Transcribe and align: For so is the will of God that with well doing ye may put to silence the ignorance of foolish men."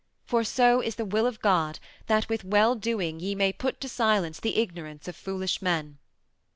For 0.25 0.43
so 0.43 0.81
is 0.81 0.95
the 0.95 1.05
will 1.05 1.27
of 1.27 1.43
God 1.43 1.77
that 2.07 2.27
with 2.27 2.43
well 2.43 2.73
doing 2.73 3.19
ye 3.19 3.35
may 3.35 3.53
put 3.53 3.79
to 3.81 3.87
silence 3.87 4.39
the 4.39 4.57
ignorance 4.57 5.07
of 5.07 5.15
foolish 5.15 5.61
men." 5.61 5.99